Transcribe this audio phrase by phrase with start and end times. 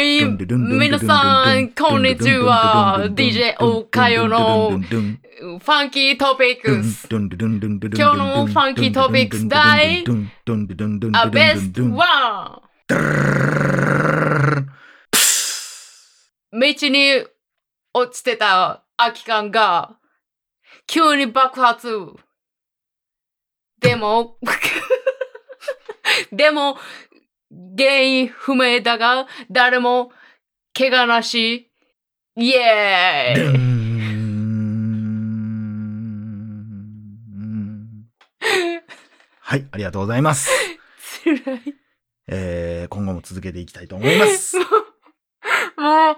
[0.00, 3.10] い皆さん、こんにちは。
[3.10, 7.06] DJ おかよのファンキートピックス。
[7.10, 10.02] 今日のファンキートピックス第
[11.12, 14.66] あベストワン
[16.50, 17.26] 道に
[17.92, 19.98] 落ちてた空き缶が
[20.86, 21.90] 急に爆発。
[23.78, 24.38] でも、
[26.32, 26.78] でも、
[27.50, 30.12] 原因不明だが、誰も
[30.74, 31.70] 怪我なし。
[32.36, 33.68] イエーイ
[39.40, 40.50] はい、ありがとうございます。
[41.24, 41.40] 辛い。
[42.28, 44.58] えー、今後も続けていきたいと思います。
[44.58, 44.66] もう、
[45.86, 46.16] あ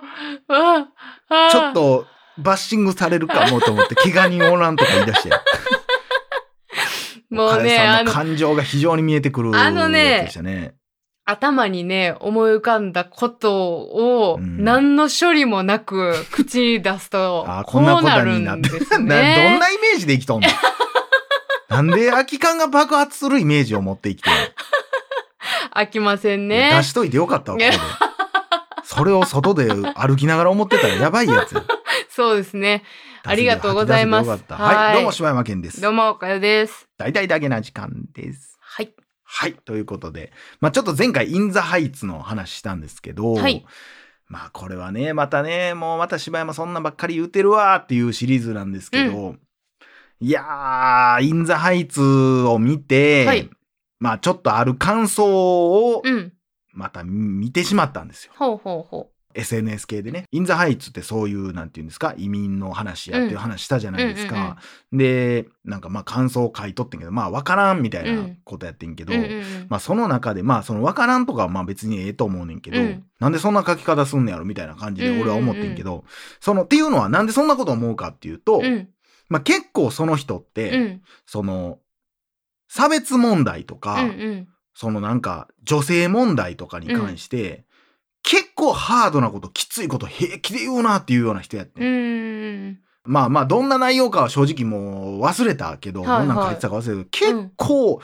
[1.29, 1.73] あちょっ。
[1.73, 2.07] と、
[2.39, 5.31] バッシングされるかもと思って、怪我人おらんとか言い出して。
[7.31, 10.75] もうね、岡あの、感情が非常に見えてくるあのねやつでしたね。
[11.25, 19.59] 頭にね、思い浮かんだことを、うん何の処理もなく 口に出すとここんなことうなるんです などんね。
[19.61, 20.49] なイメージで生きとんの？
[21.69, 24.39] なんで空き缶が爆発するイメージを持って生きてんの？
[25.75, 26.83] 飽きませんいねや出。
[26.85, 27.79] しといてよかったわ、ここで。
[28.85, 31.63] それを外で歩きながら思ってたらやばいやつや。
[32.09, 32.83] そうですね。
[33.25, 35.91] ありがとうございますはい、はいどうも柴山健ですど。
[35.91, 36.89] うも、おかよです。
[36.99, 38.50] 大々だけな時間です。
[39.33, 39.53] はい。
[39.53, 43.65] はい、ということで、まあちょっと前回インザハイツの話したんですけど、はい
[44.27, 49.37] まあこれはね、またね、もうまた柴山そんなばっかり言うてるわーっていうシリーズなんですけど、
[50.21, 53.51] いやー、インザハイツを見て、はい
[53.99, 56.33] まあちょっとある感想をうん。
[56.73, 58.33] また見てしまったんですよ。
[58.37, 60.25] ほうほうほ SNS 系でね。
[60.33, 64.59] インザハイツってそういう、なんていうんですか、移民の話やっていう話したじゃないですか。
[64.93, 69.07] で、なんかまあ感想を書いとってんけど、まあわからんみたいなことやってんけう。
[69.07, 69.13] ど、
[69.69, 76.05] まあその中で、まあそのわからんとかはまあ別にええと思うねんけど、うんなんでそんな書き方すんねやろみたいな感じで俺は思ってんけど、
[76.41, 78.89] そのっていうのはなんでそんなこと思うかっていうと、うん。
[79.29, 81.03] まあ結構その人って、うん。
[81.27, 81.79] その
[82.69, 84.49] 差別問題とか、うんうん。
[84.75, 87.67] そのなんか女性問題とかに関して、
[88.31, 91.85] 結構ハードなこと、きついこと平気で言うなっていうような人やってん。
[91.85, 98.01] うんうんまあまあ、どんな内容かは正直もう忘れたけど、はいはいどんなん書いてたか忘れたけど、結構、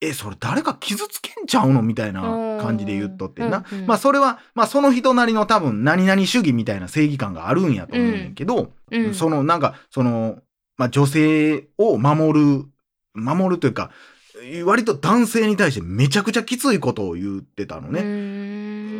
[0.00, 2.20] え、それ誰か傷つけんちゃうのみたいな
[2.60, 3.64] 感じで言っとってんな。
[3.70, 9.14] うんうんまあそれは、まあその人なりの多分何々主義みたいな正義感があるんやと思うねんけど、うんうん。
[9.14, 10.38] そのなんか、その、
[10.78, 12.64] まあ女性を守る、
[13.14, 13.92] 守るというか、
[14.64, 18.00] 割と男性に対してめちゃくちゃきついことを言ってたのね。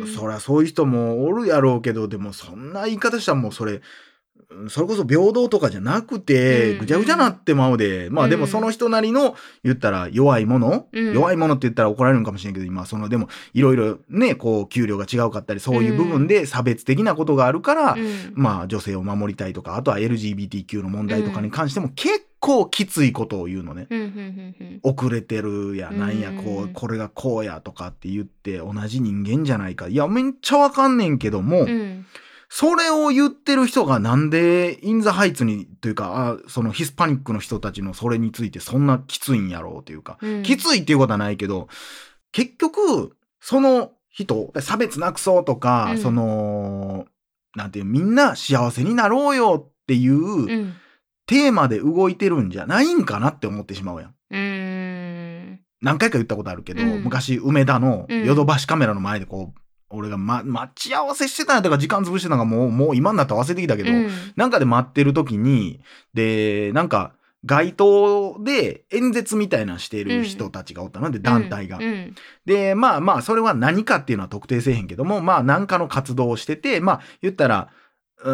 [0.05, 3.81] ねそりゃそういう人もおるやろうけど、でもそんな言い方したらもうそれ、うん
[4.67, 6.79] それこそ平等とかじゃなくて、うん。
[6.79, 11.13] ぐちゃぐちゃなってまうで、まあでもその人なりの言ったら弱いもの、うん。
[11.13, 18.33] 弱いものって言ったら怒られるんかもしれんけど、今そのでもいろいろね、こう給料が違うかったり、そういう部分で差別的なことがあるから、うん。
[18.33, 23.87] まあ女性を守りたいとか、あとは LGBTQ の問題とかに関しても結構きついことを言うのね。
[24.83, 26.43] 遅れてるやなんやうん。
[26.43, 29.87] こうこれがこうやとかって言って同じ人間じゃないか。
[29.87, 31.67] いやめっちゃわかんねんけども、
[32.49, 40.43] それを言ってる人がなんでインザハイツにというかあそのヒスパニックの人たちのそれについてそんなきついんやろうというか、うん。
[40.43, 41.69] きついっていうことはないけど
[42.31, 45.97] 結局その人差別なくそうとか、うん。
[45.99, 47.05] その
[47.55, 50.73] なんていうみんな幸せになろうよっていう、うん
[51.31, 54.15] テーマで動いてるんじゃないんかなって思ってしまうやん。
[54.31, 55.59] うーん。
[55.81, 57.03] 何回か言ったことあるけど、うん。
[57.05, 58.25] 昔梅田のうん。
[58.25, 59.59] ヨドバシカメラの前でこう、
[59.89, 64.09] 俺が、ま、待ち合わせしてたんやったか時間潰してたのがもう、もう今になって忘れてきたけど、うん。
[64.35, 65.79] なんかで待ってる時に、
[66.13, 67.13] で、なんか、
[67.43, 71.77] 街頭で演説みたいなしてる人たちがおったので、団体が。
[71.77, 72.13] うん。
[72.45, 77.80] で、まあまあ、それは何かっていうのは特定せえへんけども、まあ、何かの活動をしてて、まあ、言ったら、うん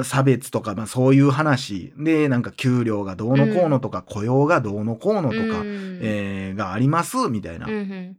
[0.04, 1.94] 差別とか、まあそういう話。
[1.98, 6.00] で、なんか給料がどうのこうのとか、雇用がどうのこうのとか、うん。
[6.01, 7.68] えーがあります、みたいな。
[7.68, 7.74] うん。
[7.74, 8.18] うん。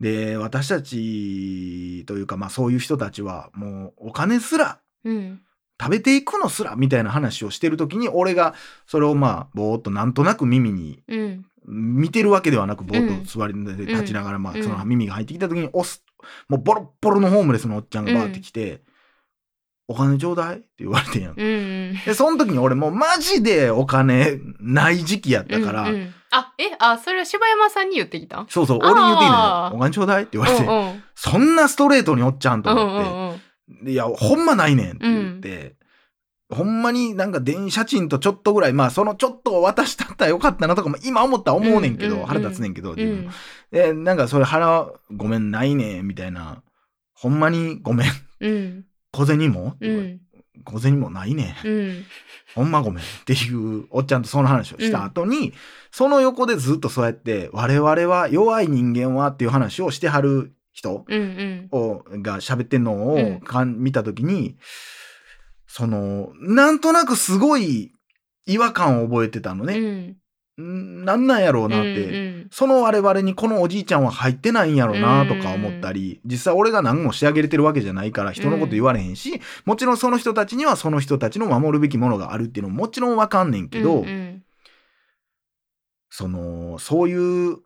[0.00, 5.40] で、私たちというか、まあそういう人たちは、もうお金すら、うん。
[5.80, 8.54] 食べていくのすら、みたいな話をしてるときに、俺が
[8.86, 11.46] それをまあ、ぼーっとなんとなく耳に、うん。
[11.66, 13.22] 見てるわけではなく、ぼーうん。
[13.22, 14.62] っと座りで立ちながら、まあ、うん。
[14.62, 16.04] その耳が入ってきたときに、押す、
[16.48, 18.82] もうボロッボロのホームレスのおっちゃんがバーって来て、
[19.86, 21.34] お金ちょうだいって言われてんやん。
[21.36, 21.94] うんうん。
[22.04, 28.40] で、その時に俺もうマジでお金ない時期やったから、うんうんあ、え、あ、それは柴山さんに言ってきた？
[28.40, 29.72] んそうそう、俺に言っていいの。
[29.76, 35.76] お金ちょうだいって言われて、うんうんそんなストレートにおっちゃんとうんう思って、んうんでいや、ほんまないねんって言って、
[36.50, 43.28] ほんまになんか電車賃とちょっとぐらい、まあそのちょっとを渡したったらよかったなとかも今思ったら思うねんけど、うんうんうん腹立つねんけど、う自。
[43.70, 46.64] で、なんかそれ腹ごめんないねんみたいな、
[47.14, 48.08] ほんまにごめん、
[48.40, 48.84] うん。
[49.14, 49.76] 小銭も？
[49.80, 50.20] うん。
[50.64, 51.68] 小銭もないねん。
[51.68, 52.04] うん。
[52.54, 55.52] ほんまごめんっていうおっちゃんとその話をした後に、
[55.90, 61.68] その横でずっとそうやって我々は弱い人間はっていう話をしてはる人うんうん。
[61.70, 64.56] をが喋ってんのうんをかん見た時に、
[65.66, 67.92] その、なんとなくすごい
[68.46, 70.16] 違和感を覚えてたのうね。
[70.62, 71.02] ん。
[71.02, 72.04] んなんなんやろうなって。
[72.04, 84.44] うんその我々にこのおじいちゃんは入ってないんやろうなとか思ったり、実際俺が何もしてあげれてるわけじゃないから人のこと言われへんし、もちろんその人たちにはその人たちの守るべきものがあるっていうのももちろんわかんねんけど、うんうん
[86.16, 87.56] その、そういう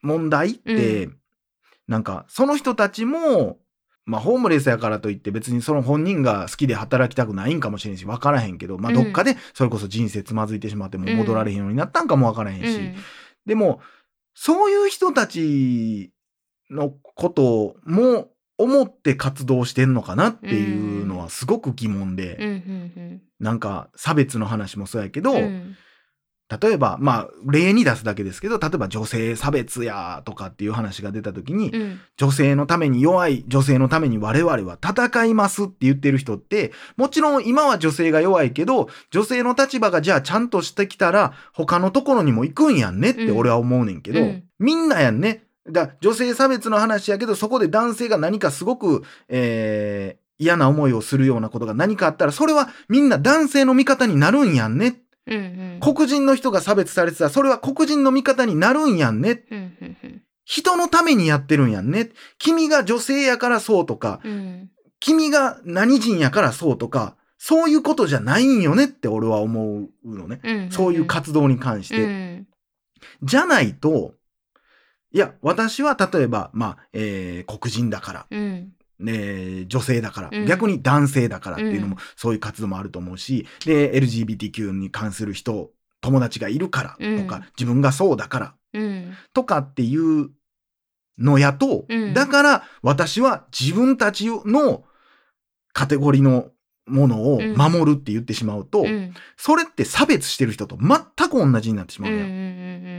[0.00, 1.18] 問題って、う
[1.88, 3.58] なんかその人たちも、
[4.10, 9.04] まあホームレスやからといって別にその本人が好きで働きたくないんかもしれんし、わからへんけど、まあうん。
[9.04, 12.94] どっかでそれこそ人生つまずいてしまってもう戻られへんようになったんかもわからへんし、うん。
[13.46, 13.80] でも、
[14.34, 16.12] そういう人たち
[16.70, 22.44] のことも思って活動してんのかなっていうのはすごく疑問で、うん。
[22.44, 23.22] うん。
[23.38, 25.76] なんか差別の話もそうやけど、うんうん
[26.50, 45.44] 例えば、まあ、例に出すだけですけど、例えば女性差別やとかっていう話が出た時に、うん女性のために弱い女性のために我々は戦いますって言ってる人って、もちろん今は女性が弱いけど、女性の立場がじゃあちゃんとしてきたら、他のところにも行くんやんねって俺は思うねんけど、うんみんなやんね。
[45.70, 54.96] だ女性差別の話やけど、そこで男性が何かすごく、えー嫌な思いをするようなことが何かあったら、それはみんな男性の味方になるんやんね。
[55.30, 55.80] うんうん。
[55.80, 57.24] 黒人の人が差別されてた。
[57.24, 59.44] ら、それは黒人の味方になるんやんね。
[59.50, 60.22] うんうんうん。
[60.44, 62.10] 人のためにやってるんやんね。
[62.38, 64.70] 君が女性やからそうとか、うん。
[64.98, 70.40] 君が何人やからそうとか、そういうことじゃないんよねって俺は思うのね。
[70.44, 70.70] うん。
[70.70, 72.02] そういう活動に関して。
[72.02, 72.46] うん。
[73.22, 74.14] じゃないと、
[75.12, 80.46] いや、私は例えば、まあ、えー黒人だから、うんね、女性だから、うん。
[80.46, 82.00] 逆に男性だからっていうのも、うん。
[82.16, 85.70] そういう活動もあると思うし、で、LGBTQ に関する人、
[86.00, 87.44] 友達がいるからとか、うん。
[87.58, 88.54] 自分がそうだから。
[88.74, 89.14] うん。
[89.32, 90.30] とかっていう
[91.18, 92.14] のやと、うん。
[92.14, 94.84] だから私は自分たちの
[95.72, 96.50] カテゴリーの
[96.86, 99.14] ものを守るって言ってしまうと、うん。
[99.36, 102.24] それって差別してる人と全く同じになってしまうのよ。
[102.24, 102.40] うんうんう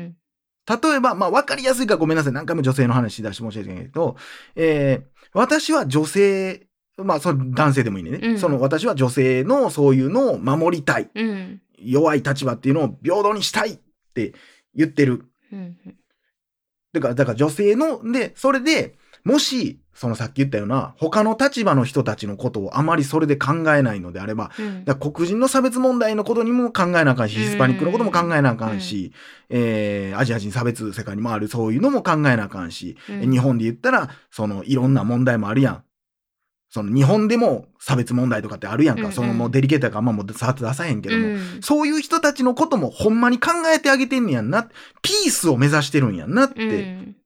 [0.07, 0.20] ん
[0.67, 2.33] 例えば、まあ分かりやすいからごめんなさい。
[2.33, 4.15] 何回も女性の話し出して申し訳ないけど、
[4.55, 6.67] えー私は女性、
[6.97, 11.09] まあその男性でもいいね、うんその私は女性のそういうのを守りたい。
[11.13, 13.79] うん弱い立場っていうのを平等にしたいっ
[14.13, 14.33] て
[14.75, 15.25] 言ってる。
[15.51, 15.77] うん
[16.93, 29.11] だから、だから女性の、で、それで、もし、そのさっき言ったような、他の立場の人たちのことをあまりそれで考えないのであれば、うんだ黒人の差別問題のことにも考えなあかんし、うんヒスパニックのことも考えなあかんし、
[29.49, 35.83] えーアジア人差別世界にもあるそういうのも考えなあかんし、うん日本で言ったら、そのいろんな問題もあるやん。
[36.73, 39.01] その日本でも差別問題とかってあるやんか。
[39.01, 44.69] うんうんそのもうデリケートやからあんまもうさ出さへんけども、うんそういう人たちのこともほんまに考えてあげてんねやんな。
[45.01, 47.20] ピースを目指してるんやんなって。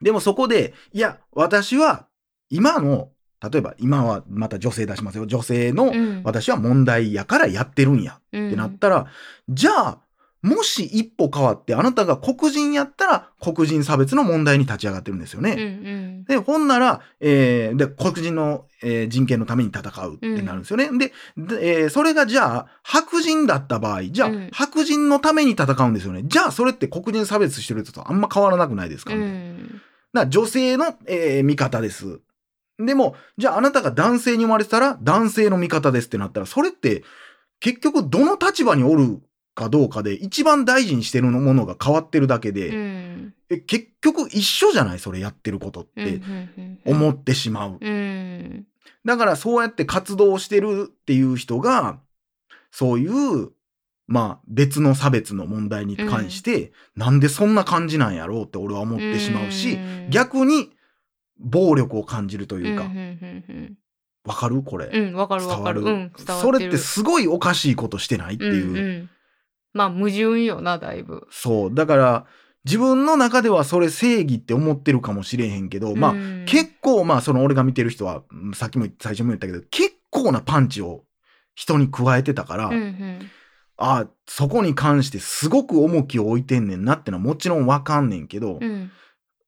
[0.00, 2.06] うんでもそこで、いや、私は
[2.50, 3.10] 今の、
[3.42, 5.26] 例えば今はまた女性出しますよ。
[5.26, 9.06] 女性のうん私は問題やからやってるんやうんってなったら、
[9.48, 9.98] じゃあ、
[10.40, 15.52] もし一歩変わってあなたが黒人やったら黒人差別の問題に立ち上がってるんですよね。
[15.52, 15.64] うんう
[15.94, 20.90] んで、ほんなら、えーで、黒人の、えー人権のために戦うってなるんですよね。
[20.96, 26.22] でで、えーそれがじゃあ、白人だった場合、じゃあ、うん白人のために戦うんですよね。
[26.24, 29.38] じゃあ、それって黒人差別してる人とあんま変わらなくないですか、うみたいな。
[29.38, 29.82] ん
[30.18, 32.20] だから女性の、えー味方です。
[32.78, 37.02] でも、じゃああなたが男性に生まれてたら男性の味方ですってなったら、それって
[37.60, 39.20] 結局どの立場におる
[39.54, 43.34] かどうかで一番大事にしてるものが変わってるだけで、うん。
[43.50, 44.98] え結局一緒じゃない？
[45.00, 46.78] それやってることっうんてうん。
[46.84, 47.78] 思ってしまう。
[47.80, 48.66] うん。
[49.04, 51.98] だからそうやって活動してるっていう人が、
[52.70, 53.50] そういう、
[54.08, 60.10] まあ別の差別の問題に関して、なんでそんな感じなんやろうって俺は思ってしまうし、うん。
[60.10, 60.70] 逆に
[61.38, 62.92] 暴力を感じるというかうん、う
[63.52, 63.78] ん
[64.24, 64.62] わかる？
[64.62, 64.86] これ。
[64.92, 65.46] うんうんわかる。
[65.46, 66.10] わかる。
[66.40, 68.70] それってるすごいおかしいことしてないっていう。
[68.70, 69.10] うんうん。
[69.72, 71.28] まあ矛盾よなだいぶ。
[71.30, 71.74] そう。
[71.74, 72.26] だから、
[72.64, 76.44] 自分の中ではそれ正義って思ってるかもしれへんけど、まあ、うん。
[76.46, 81.04] 結構まあその俺が見てる人はうんさっきも最初も言ったけど結構なパンチを
[81.54, 83.30] 人に加えてたから、うんうん
[83.78, 88.90] あそこに関してすごく重きを置いてんねんなってのはもちろんわかんねんけど、うん。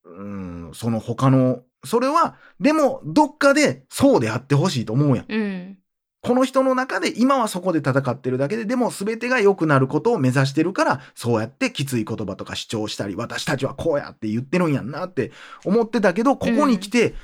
[0.04, 0.25] う
[0.68, 5.26] ん、その他のそれはでもどっかでそうであってほしいと思うやん。
[5.28, 5.76] うん。
[6.22, 15.32] この人の中で今はそこで戦ってるだけででも全てが良くなることを目指してるからそうやってきつい言葉とか主張したり私たちはこうやって言ってるんやんなって
[15.64, 17.14] 思ってたけどここに来て、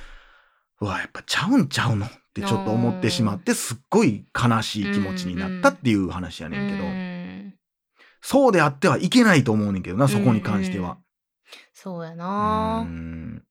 [0.81, 2.07] うわやっぱちゃうんちゃうの？
[2.07, 2.09] っ
[2.41, 7.53] てちょっと思ってしまってすっごい悲しい気持ちになったっていう話やねんけど、うん。
[8.21, 10.97] そうであってはいけないと思うねんけどなそこに関しては。
[11.73, 13.43] そうやうな、ん。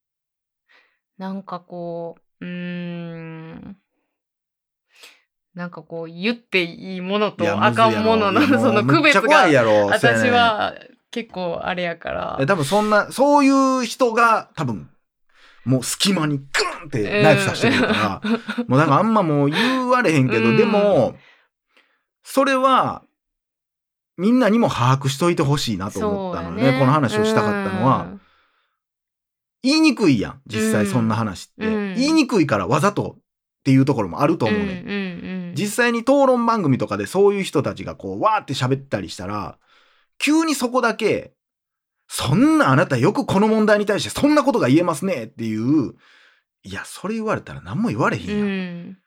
[1.18, 3.76] なんかこう、うーん。
[5.54, 9.86] なんかこう、言っていいものとあかんものの、その区別が、やろ。
[9.86, 10.74] 私は
[11.10, 12.36] 結構あれやから。
[12.38, 13.48] え多分そんな、そうい
[13.82, 14.90] う人が多分、
[15.64, 16.44] もう隙間にグ
[16.86, 18.22] ンってナイフ刺してくるから、
[18.68, 21.16] もうなんかあんまもう言われへんけど、うんでも、
[22.22, 23.02] それは、
[24.16, 26.62] みんなにも把握しといてほしいなと思ったのよね。
[26.62, 28.08] そうやこの話をしたかったのは、
[29.62, 30.40] 言いにくいやん。
[30.46, 31.66] 実際そんな話って。
[31.66, 33.22] うん言いにくいからわざとっ
[33.64, 34.84] ていうところもあるとうん、思うねん。
[34.84, 39.58] うんうんうん、実際に討論番組とかでそういう人たちがこう、わーって喋ったりしたら、
[40.18, 41.32] 急にそこだけ、
[42.08, 45.94] そんなあなたよくこの問題に対してそんなことが言えますねっていう、
[46.66, 48.48] いや、それ言われたら何も言われへんうやん。
[48.90, 48.98] ん、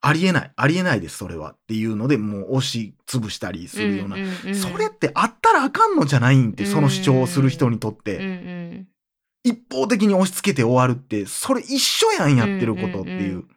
[0.00, 1.52] ありえない、ありえないです、それは。
[1.52, 4.16] っていうので、もう押し潰したりするような。
[4.16, 8.88] んんんそれってあったらあかんのじゃないんって、その主張をする人にとっうんうて、ん
[9.44, 13.32] 一方的に押し付けて終わるって、それ一緒やん、やってることっていう。
[13.32, 13.48] うんうん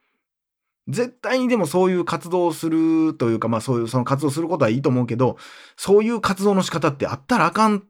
[0.88, 5.38] 絶対にでもそういう活動をするというか、まあそういうその活動することはいいと思うけど、
[5.78, 7.84] そういう活動の仕方ってあったらあかん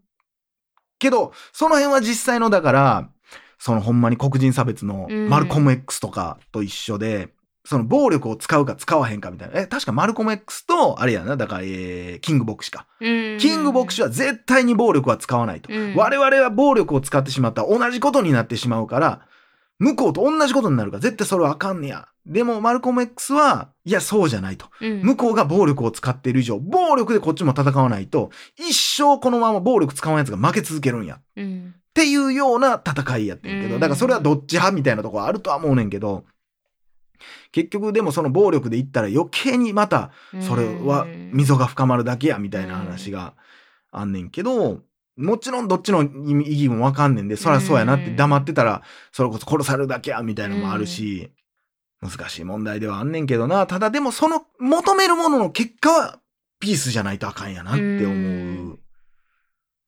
[1.00, 3.10] けど、その辺は実際のだから、
[3.64, 7.30] そのほんまに黒人差別のうんマルコム X とかと一緒で、
[7.64, 9.60] その暴力を使うか使わへんかみたいな。
[9.62, 12.88] え、確かマルコム X と、あれやな、だから、えー、キング牧師か。
[13.00, 15.72] うんキング牧師は絶対に暴力は使わないと。
[15.72, 19.22] うん我々は暴力を使ってしまったら同じことになってしまうから、
[19.78, 22.08] 向こうと同じことになるから絶対それはあかんねや。
[22.26, 24.66] でもマルコム X は、いや、そうじゃないと。
[24.82, 31.18] うん向こうが暴力を使っている以上、暴力でこっちも戦わないと、一生このまま暴力使わんやつが負け続けるんや。
[31.18, 36.26] っうんていうような戦いやってんけど、うんだからそれはどっち派みたいなところあるとは思うねんけど、
[37.52, 43.34] 結局でもその暴力で言ったら余計にまたそれは溝が深まるだけやみたいな話が
[43.92, 44.80] あんねんけど、
[45.18, 48.82] もちろんどっちの意味意義もわかんねんで、そりゃそうやなって黙ってたら、
[49.12, 51.32] それこそ殺されるだけやみたいなのもあるし、
[52.02, 53.68] 難しい問題ではあんねんけどな。
[53.68, 56.20] ただでもその求めるものの結果は
[56.60, 58.61] ピースじゃないとあかんやなって思う。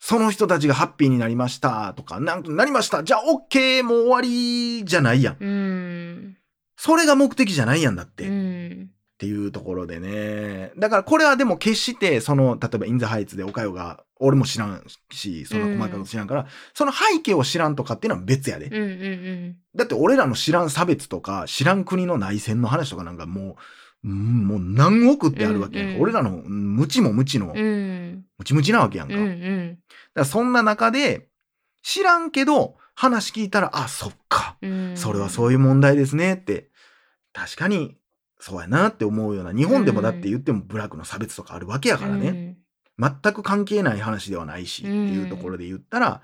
[0.04, 3.06] うんその人たちがハッピーになりましたとか、なんなりました。
[3.06, 5.38] じゃあ OK もう終わりじゃないやん。
[5.40, 6.38] うん
[6.76, 8.28] それが目的じゃないやんだって。
[8.28, 10.74] うんっていうところでね。
[10.78, 18.68] だからこれはでも決して、その、例えばインザハイツでおかよが、俺も知らんし、そんな細かいこと知らんから、その背景を知らんとかっていうのは別やで。
[18.68, 23.56] うんうんだって俺らの知らん差別とか、知らん国の内戦の話とかなんかもう、
[24.04, 25.92] うんもう何億ってあるわけやんか。
[25.92, 26.02] うんうん。
[26.04, 27.58] 俺らの無知も無知の、うん。
[27.58, 29.16] うんムチムチなわけやんか。
[29.16, 29.78] うんうだかん
[30.16, 31.30] らそんな中で、
[31.82, 34.58] 知らんけど、話聞いたら、あ、そっか。
[34.62, 34.98] うん。
[34.98, 36.70] それはそういう問題ですねって、
[37.34, 37.98] 確かに
[38.40, 42.58] そうやなって思うような、日本でもだって言ってもブラックの差別とかあるわけやからね。
[43.00, 45.06] 全く関係ない話ではないし、うん。
[45.08, 46.22] っていうところで言ったら、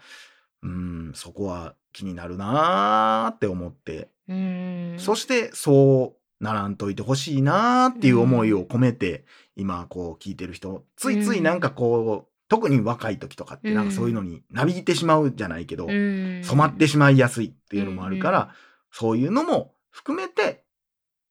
[0.61, 4.95] うん、そこは気になるなーって思って、うん。
[4.99, 16.41] そしてそうならんといてほしいなーっていう思いを込めて、今こう聞いてる人、ついついなんかこう、特に若い時とかってなんかそういうのになびいてしまうじゃないけど、うん。
[16.43, 18.55] 染まってしまいやすいっていうのもあるから、
[18.91, 20.63] そういうのも含めて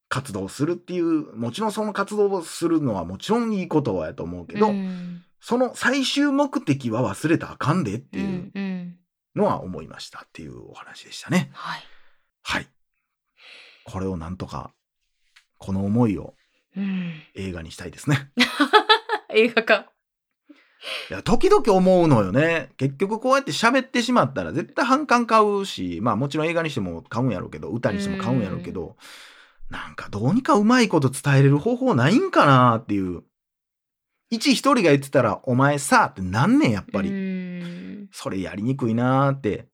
[0.08, 5.24] 活動するっていう、もちろんその活動をするのはもちろんいいことやと思うけど、うん。
[5.40, 8.98] その最終目的は忘れたらあかんでっていううんうん。
[9.34, 11.50] のは思いましたっていうお話でしたね。
[11.52, 11.82] はい。
[12.42, 12.68] はい。
[13.84, 14.72] これをなんとか、
[15.58, 16.34] この思いを
[16.76, 18.30] うん映画にしたいですね。
[19.30, 19.92] 映画化
[21.10, 22.70] いや、時々思うのよね。
[22.76, 28.96] 結局こうやって喋ってしまったら絶対反感買うし、まあもちろん映画にしても買うんやろうけど、歌にしても買うんやろうけど、
[29.70, 33.22] なんかどうにかうまいこと伝えれる方法ないんかなっていう。
[34.30, 37.10] 一一人が言ってたら、お前さってなんねん、やっぱり。
[37.10, 37.48] うん
[38.10, 39.68] それやりにくいなーって。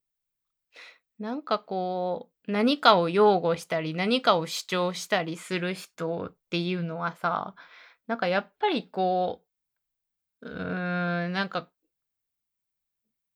[1.24, 7.54] なんかこう何かを擁護したり何かを主張したりする人っていうのはさ
[8.06, 9.40] なんかやっぱりこ
[10.42, 11.70] ううーんなんか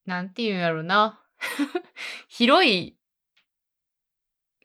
[0.04, 1.18] なんていうんやろな。
[2.28, 2.98] 広い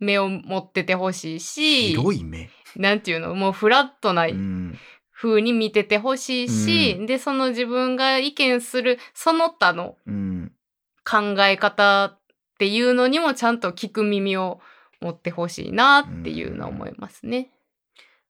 [0.02, 2.50] 目を持っててほしいし、広い目？
[2.76, 4.78] なんていうの、もうフラットなうん。
[5.12, 10.52] 風に見ててほしいし、うで、その自分が意見するその他のうん。
[11.06, 12.18] 考え方
[12.64, 14.62] っていうのにもちゃんと聞く耳を
[15.02, 17.50] 持ってほしいなっていうのは思いますね。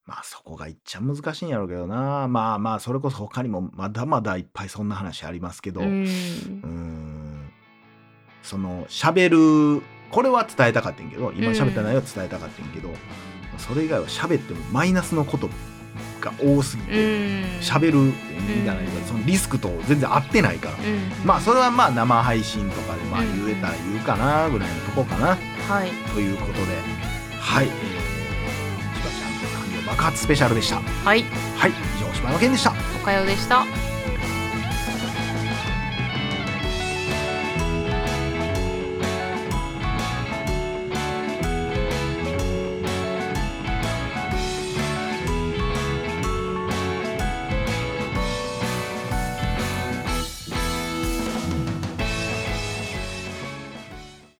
[0.07, 2.27] まあそこがいっちゃ難しいんやろうけどな。
[2.27, 5.83] まあまあそれこそ他にもまだまだいっぱいそんな話ありますけど、う。
[5.83, 7.51] うん
[8.41, 12.89] その喋るこれは伝えたかったんやけど今喋った内容は伝えたかったんやけど、
[13.59, 15.47] それ以外は喋ってもマイナスのこと
[16.23, 17.43] が多すぎうてん。
[17.59, 18.15] 喋、るっ
[18.45, 18.73] ていな
[19.05, 21.25] そのリスクと全然合ってないから、うん。
[21.25, 25.37] まあそれはまあ生配信とかでまあうん言えたら言うかなぐらいのとこかな、
[25.67, 25.89] はい。
[26.13, 26.59] ということで
[27.39, 31.23] はい、えー、千葉ちゃんの感情爆発スペシャルでしたはい。
[31.57, 33.92] はい以上柴山健でしたおかでした。